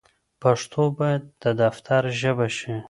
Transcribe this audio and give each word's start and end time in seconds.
پښتو 0.41 0.81
بايد 0.97 1.23
د 1.43 1.45
دفتر 1.61 2.03
ژبه 2.19 2.47
شي. 2.57 2.73